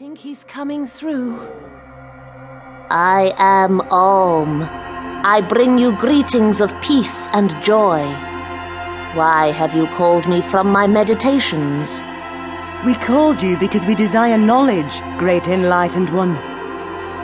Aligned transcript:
think 0.00 0.16
he's 0.16 0.44
coming 0.44 0.86
through. 0.86 1.38
I 2.88 3.34
am 3.36 3.82
Om. 3.90 4.62
I 4.62 5.42
bring 5.46 5.76
you 5.76 5.94
greetings 5.94 6.62
of 6.62 6.72
peace 6.80 7.28
and 7.34 7.50
joy. 7.62 8.00
Why 9.12 9.52
have 9.54 9.74
you 9.74 9.86
called 9.88 10.26
me 10.26 10.40
from 10.40 10.72
my 10.72 10.86
meditations? 10.86 12.00
We 12.86 12.94
called 12.94 13.42
you 13.42 13.58
because 13.58 13.84
we 13.84 13.94
desire 13.94 14.38
knowledge, 14.38 15.02
great 15.18 15.48
enlightened 15.48 16.08
one. 16.14 16.32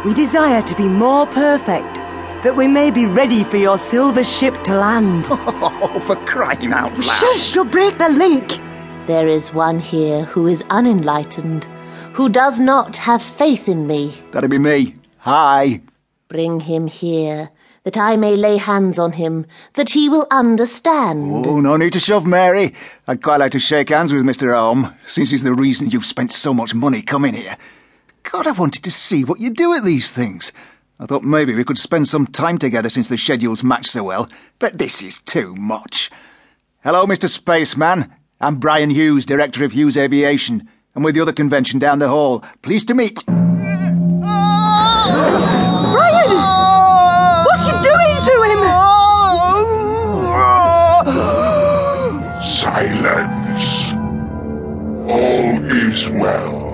We 0.05 0.13
desire 0.13 0.61
to 0.61 0.75
be 0.75 0.87
more 0.87 1.27
perfect, 1.29 1.95
that 2.45 2.57
we 2.57 2.69
may 2.69 2.91
be 2.91 3.07
ready 3.07 3.45
for 3.45 3.57
your 3.57 3.79
silver 3.79 4.23
ship 4.23 4.55
to 4.65 4.77
land. 4.77 5.29
Oh, 5.31 5.99
for 6.01 6.17
crying 6.27 6.75
out 6.75 6.93
loud. 6.93 7.05
Shush! 7.05 7.55
You'll 7.55 7.65
break 7.65 7.97
the 7.97 8.11
link! 8.11 8.61
There 9.07 9.29
is 9.29 9.55
one 9.55 9.79
here 9.81 10.25
who 10.25 10.47
is 10.47 10.63
unenlightened, 10.69 11.67
who 12.13 12.29
does 12.29 12.61
not 12.61 12.97
have 12.97 13.23
faith 13.23 13.69
in 13.69 13.87
me. 13.87 14.21
That'd 14.33 14.51
be 14.51 14.59
me. 14.59 14.95
Hi. 15.19 15.81
Bring 16.29 16.61
him 16.61 16.87
here, 16.87 17.51
that 17.85 17.97
I 17.97 18.17
may 18.17 18.37
lay 18.37 18.57
hands 18.57 18.99
on 18.99 19.13
him, 19.13 19.47
that 19.75 19.91
he 19.91 20.09
will 20.09 20.27
understand. 20.31 21.47
Oh, 21.47 21.61
no 21.61 21.77
need 21.77 21.93
to 21.93 22.01
shove, 22.01 22.27
Mary. 22.27 22.75
I'd 23.07 23.23
quite 23.23 23.39
like 23.39 23.53
to 23.53 23.61
shake 23.61 23.91
hands 23.91 24.13
with 24.13 24.25
Mr. 24.25 24.55
Ohm, 24.55 24.95
since 25.07 25.31
he's 25.31 25.45
the 25.45 25.53
reason 25.53 25.91
you've 25.91 26.07
spent 26.07 26.33
so 26.33 26.53
much 26.53 26.75
money 26.75 27.03
coming 27.03 27.35
here. 27.35 27.57
God, 28.25 28.47
I 28.47 28.53
wanted 28.53 28.83
to 28.85 28.91
see 28.91 29.23
what 29.23 29.39
you 29.39 29.51
do 29.51 29.73
at 29.73 29.85
these 29.85 30.11
things. 30.11 30.53
I 30.99 31.07
thought 31.07 31.23
maybe 31.23 31.55
we 31.55 31.65
could 31.65 31.79
spend 31.79 32.09
some 32.09 32.27
time 32.27 32.59
together 32.59 32.89
since 32.89 33.09
the 33.09 33.19
schedules 33.19 33.63
match 33.63 33.87
so 33.87 34.03
well, 34.03 34.29
but 34.59 34.79
this 34.79 35.03
is 35.03 35.21
too 35.21 35.55
much. 35.55 36.11
Hello, 36.83 37.07
Mr. 37.07 37.29
Spaceman. 37.29 38.13
I'm 38.41 38.57
Brian 38.57 38.91
Hughes, 38.91 39.27
Director 39.27 39.65
of 39.65 39.73
Hughes 39.73 39.97
Aviation. 39.97 40.69
I'm 40.97 41.03
with 41.03 41.15
the 41.15 41.21
other 41.21 41.33
convention 41.35 41.79
down 41.79 41.99
the 41.99 42.09
hall. 42.09 42.43
Pleased 42.63 42.89
to 42.89 42.95
meet. 42.95 43.23
Brian! 43.27 43.51
What's 47.45 47.67
you 47.67 47.75
doing 47.85 48.17
to 48.25 48.37
him? 48.49 48.61
Silence. 52.43 53.93
All 55.13 55.53
is 55.71 56.09
well. 56.09 56.65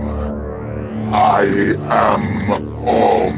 I 1.12 1.43
am 1.91 2.50
Om. 2.87 3.34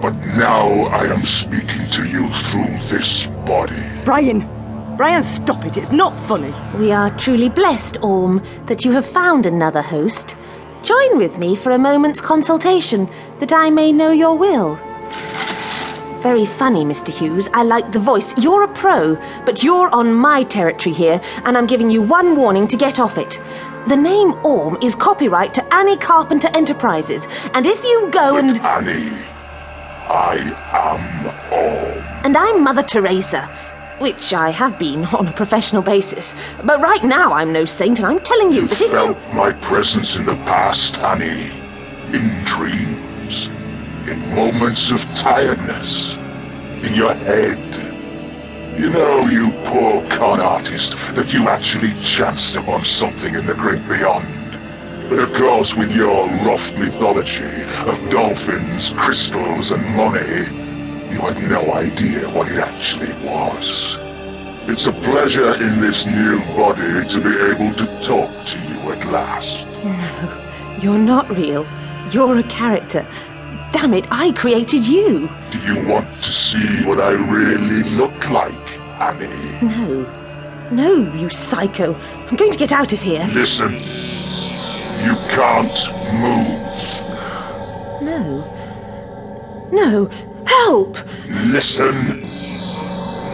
But 0.00 0.14
now 0.38 0.66
I 0.86 1.12
am 1.12 1.24
speaking 1.26 1.90
to 1.90 2.08
you 2.08 2.28
through 2.28 2.78
this 2.88 3.26
body. 3.44 3.82
Brian! 4.06 4.55
Brian, 4.96 5.22
stop 5.22 5.66
it. 5.66 5.76
It's 5.76 5.92
not 5.92 6.18
funny. 6.20 6.54
We 6.78 6.90
are 6.90 7.14
truly 7.18 7.50
blessed, 7.50 8.02
Orm, 8.02 8.42
that 8.64 8.82
you 8.82 8.92
have 8.92 9.04
found 9.04 9.44
another 9.44 9.82
host. 9.82 10.34
Join 10.82 11.18
with 11.18 11.36
me 11.36 11.54
for 11.54 11.72
a 11.72 11.78
moment's 11.78 12.22
consultation, 12.22 13.06
that 13.38 13.52
I 13.52 13.68
may 13.68 13.92
know 13.92 14.10
your 14.10 14.38
will. 14.38 14.76
Very 16.22 16.46
funny, 16.46 16.82
Mr. 16.82 17.08
Hughes. 17.08 17.50
I 17.52 17.62
like 17.62 17.92
the 17.92 17.98
voice. 17.98 18.32
You're 18.42 18.62
a 18.62 18.72
pro, 18.72 19.16
but 19.44 19.62
you're 19.62 19.94
on 19.94 20.14
my 20.14 20.44
territory 20.44 20.94
here, 20.94 21.20
and 21.44 21.58
I'm 21.58 21.66
giving 21.66 21.90
you 21.90 22.00
one 22.00 22.34
warning 22.34 22.66
to 22.68 22.76
get 22.78 22.98
off 22.98 23.18
it. 23.18 23.38
The 23.88 23.96
name 23.96 24.32
Orm 24.46 24.78
is 24.82 24.94
copyright 24.94 25.52
to 25.54 25.74
Annie 25.74 25.98
Carpenter 25.98 26.48
Enterprises, 26.54 27.28
and 27.52 27.66
if 27.66 27.84
you 27.84 28.08
go 28.10 28.38
and. 28.38 28.58
Annie, 28.60 29.12
I 30.08 30.38
am 30.72 31.26
Om. 31.52 32.24
And 32.24 32.36
I'm 32.36 32.64
Mother 32.64 32.82
Teresa. 32.82 33.48
Which 33.98 34.34
I 34.34 34.50
have 34.50 34.78
been 34.78 35.06
on 35.06 35.26
a 35.26 35.32
professional 35.32 35.82
basis. 35.82 36.34
But 36.64 36.80
right 36.80 37.02
now 37.02 37.32
I'm 37.32 37.52
no 37.52 37.64
saint, 37.64 37.98
and 37.98 38.06
I'm 38.06 38.20
telling 38.20 38.52
you 38.52 38.66
that 38.68 38.80
if 38.80 38.90
Felt 38.90 39.16
you. 39.16 39.34
my 39.34 39.52
presence 39.52 40.16
in 40.16 40.26
the 40.26 40.34
past, 40.44 40.98
Annie. 40.98 41.50
In 42.12 42.44
dreams. 42.44 43.48
In 44.06 44.34
moments 44.34 44.90
of 44.90 45.02
tiredness. 45.14 46.14
In 46.86 46.94
your 46.94 47.14
head. 47.14 47.58
You 48.78 48.90
know, 48.90 49.20
you 49.26 49.50
poor 49.64 50.06
con 50.10 50.40
artist, 50.40 50.96
that 51.14 51.32
you 51.32 51.48
actually 51.48 51.94
chanced 52.02 52.56
upon 52.56 52.84
something 52.84 53.34
in 53.34 53.46
the 53.46 53.54
great 53.54 53.88
beyond. 53.88 54.26
But 55.08 55.20
of 55.20 55.32
course, 55.32 55.74
with 55.74 55.90
your 55.96 56.28
rough 56.44 56.76
mythology 56.76 57.62
of 57.86 58.10
dolphins, 58.10 58.90
crystals, 58.90 59.70
and 59.70 59.82
money, 59.96 60.65
you 61.16 61.22
had 61.22 61.48
no 61.48 61.72
idea 61.72 62.28
what 62.28 62.50
it 62.50 62.58
actually 62.58 63.12
was. 63.26 63.96
It's 64.68 64.86
a 64.86 64.92
pleasure 64.92 65.54
in 65.54 65.80
this 65.80 66.04
new 66.04 66.40
body 66.54 67.08
to 67.08 67.20
be 67.20 67.34
able 67.50 67.74
to 67.74 67.86
talk 68.02 68.30
to 68.44 68.58
you 68.68 68.92
at 68.92 69.02
last. 69.06 69.64
No, 69.82 70.78
you're 70.82 70.98
not 70.98 71.30
real. 71.34 71.66
You're 72.10 72.36
a 72.38 72.42
character. 72.42 73.08
Damn 73.72 73.94
it, 73.94 74.06
I 74.10 74.32
created 74.32 74.86
you. 74.86 75.30
Do 75.50 75.58
you 75.60 75.86
want 75.86 76.22
to 76.22 76.32
see 76.32 76.84
what 76.84 77.00
I 77.00 77.12
really 77.12 77.82
look 77.96 78.28
like, 78.28 78.78
Annie? 79.00 79.66
No. 79.66 80.68
No, 80.70 81.14
you 81.14 81.30
psycho. 81.30 81.94
I'm 81.94 82.36
going 82.36 82.52
to 82.52 82.58
get 82.58 82.72
out 82.72 82.92
of 82.92 83.00
here. 83.00 83.26
Listen. 83.32 83.72
You 83.72 85.14
can't 85.30 85.80
move. 86.12 86.66
No. 88.02 88.44
No. 89.72 90.10
Help! 90.64 90.96
Listen. 91.28 92.22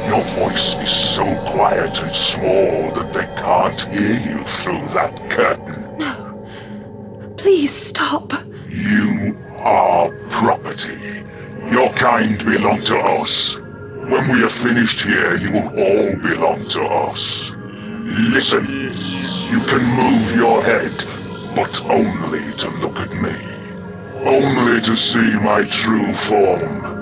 Your 0.09 0.23
voice 0.35 0.75
is 0.75 0.91
so 0.91 1.25
quiet 1.53 2.03
and 2.03 2.15
small 2.17 2.91
that 2.97 3.13
they 3.13 3.27
can't 3.41 3.81
hear 3.83 4.19
you 4.19 4.43
through 4.45 4.85
that 4.93 5.31
curtain. 5.31 5.99
No. 5.99 7.35
Please 7.37 7.71
stop. 7.71 8.33
You 8.69 9.39
are 9.59 10.11
property. 10.31 11.25
Your 11.71 11.93
kind 11.93 12.45
belong 12.45 12.83
to 12.85 12.99
us. 12.99 13.57
When 14.11 14.29
we 14.29 14.43
are 14.43 14.49
finished 14.49 15.03
here, 15.03 15.37
you 15.37 15.53
will 15.53 15.69
all 15.69 16.17
belong 16.17 16.67
to 16.71 16.83
us. 16.83 17.53
Listen, 18.35 18.67
you 19.53 19.61
can 19.71 19.85
move 19.97 20.35
your 20.35 20.61
head, 20.65 20.93
but 21.55 21.81
only 21.85 22.53
to 22.55 22.69
look 22.81 22.99
at 22.99 23.13
me. 23.13 23.37
Only 24.27 24.81
to 24.83 24.97
see 24.97 25.37
my 25.39 25.63
true 25.65 26.13
form. 26.15 27.02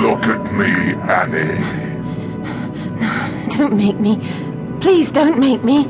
Look 0.00 0.24
at 0.24 0.52
me, 0.52 0.94
Annie. 1.10 1.58
No, 3.00 3.46
Don't 3.56 3.76
make 3.76 3.98
me. 3.98 4.20
Please 4.80 5.10
don't 5.10 5.38
make 5.38 5.64
me. 5.64 5.86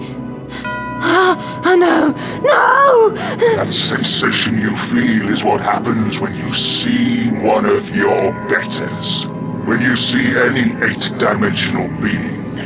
Ah, 0.63 1.63
oh, 1.65 1.77
no! 1.77 2.13
No! 2.41 3.57
That 3.57 3.73
sensation 3.75 4.61
you 4.61 4.77
feel 4.77 5.29
is 5.29 5.43
what 5.43 5.61
happens 5.61 6.21
when 6.21 6.35
you 6.37 6.55
see 6.55 7.31
one 7.31 7.67
of 7.67 7.95
your 7.95 8.33
betters. 8.49 9.27
When 9.67 9.81
you 9.81 9.97
see 9.97 10.39
any 10.39 10.73
eight-dimensional 10.85 11.89
being, 12.01 12.59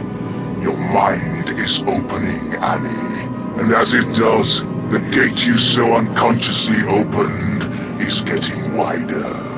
your 0.62 0.76
mind 0.76 1.48
is 1.58 1.80
opening, 1.80 2.54
Annie. 2.56 3.24
And 3.60 3.72
as 3.72 3.94
it 3.94 4.14
does, 4.14 4.60
the 4.90 5.00
gate 5.10 5.46
you 5.46 5.56
so 5.56 5.94
unconsciously 5.94 6.82
opened 6.82 8.00
is 8.00 8.20
getting 8.20 8.76
wider. 8.76 9.49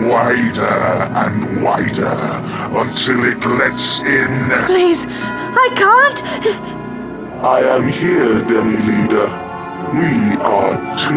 Wider 0.00 0.66
and 0.66 1.62
wider 1.62 2.16
until 2.76 3.24
it 3.24 3.44
lets 3.46 4.00
in. 4.00 4.50
Please, 4.66 5.06
I 5.08 5.68
can't. 5.76 6.20
I 7.44 7.60
am 7.60 7.86
here, 7.86 8.42
Demi 8.42 8.76
Leader. 8.76 9.26
We 9.94 10.36
are 10.42 10.74
two. 10.98 11.14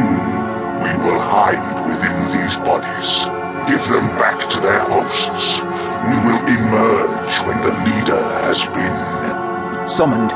We 0.83 0.93
will 1.03 1.19
hide 1.19 1.87
within 1.89 2.17
these 2.37 2.57
bodies. 2.57 3.25
Give 3.67 3.83
them 3.89 4.07
back 4.17 4.47
to 4.49 4.59
their 4.61 4.79
hosts. 4.79 5.59
We 6.07 6.15
will 6.23 6.41
emerge 6.47 7.33
when 7.47 7.61
the 7.61 7.71
leader 7.83 8.21
has 8.43 8.63
been. 8.67 9.87
Summoned. 9.89 10.31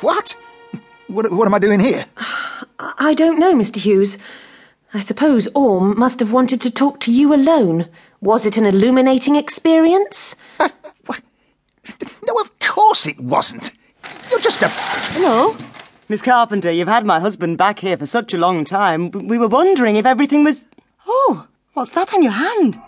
What? 0.00 0.36
What, 1.06 1.30
what 1.32 1.46
am 1.46 1.54
I 1.54 1.58
doing 1.58 1.80
here? 1.80 2.04
I 2.78 3.14
don't 3.14 3.38
know, 3.38 3.54
Mr. 3.54 3.76
Hughes. 3.76 4.18
I 4.96 5.00
suppose 5.00 5.46
Orm 5.54 5.98
must 5.98 6.20
have 6.20 6.32
wanted 6.32 6.62
to 6.62 6.70
talk 6.70 7.00
to 7.00 7.12
you 7.12 7.34
alone. 7.34 7.86
Was 8.22 8.46
it 8.46 8.56
an 8.56 8.64
illuminating 8.64 9.36
experience? 9.36 10.34
Uh, 10.58 10.70
what? 11.04 11.20
No, 12.26 12.34
of 12.40 12.58
course 12.60 13.06
it 13.06 13.20
wasn't. 13.20 13.72
You're 14.30 14.40
just 14.40 14.62
a. 14.62 14.68
Hello? 14.68 15.54
Miss 16.08 16.22
Carpenter, 16.22 16.70
you've 16.70 16.88
had 16.88 17.04
my 17.04 17.20
husband 17.20 17.58
back 17.58 17.80
here 17.80 17.98
for 17.98 18.06
such 18.06 18.32
a 18.32 18.38
long 18.38 18.64
time. 18.64 19.10
We 19.10 19.38
were 19.38 19.48
wondering 19.48 19.96
if 19.96 20.06
everything 20.06 20.44
was. 20.44 20.66
Oh, 21.06 21.46
what's 21.74 21.90
that 21.90 22.14
on 22.14 22.22
your 22.22 22.32
hand? 22.32 22.80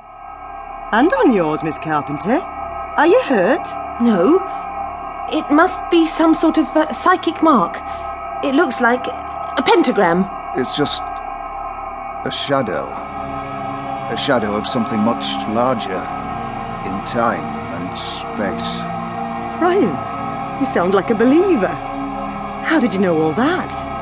And 0.93 1.13
on 1.13 1.35
yours, 1.35 1.63
Miss 1.63 1.77
Carpenter. 1.77 2.41
Are 2.41 3.07
you 3.07 3.21
hurt? 3.25 3.69
No. 4.01 4.37
It 5.31 5.51
must 5.55 5.79
be 5.91 6.07
some 6.07 6.33
sort 6.35 6.57
of 6.57 6.67
uh, 6.75 6.91
psychic 6.91 7.43
mark. 7.43 7.77
It 8.43 8.55
looks 8.55 8.81
like 8.81 9.07
a 9.07 9.63
pentagram. 9.63 10.25
It's 10.57 10.75
just. 10.75 11.03
A 12.25 12.31
shadow. 12.31 12.87
A 14.11 14.17
shadow 14.17 14.57
of 14.57 14.67
something 14.67 14.99
much 14.99 15.25
larger 15.55 16.03
in 16.85 17.05
time 17.07 17.45
and 17.75 17.97
space. 17.97 18.83
Ryan, 19.63 20.61
you 20.61 20.67
sound 20.67 20.95
like 20.95 21.11
a 21.11 21.15
believer. 21.15 21.69
How 21.69 22.81
did 22.81 22.93
you 22.93 22.99
know 22.99 23.21
all 23.21 23.33
that? 23.35 23.98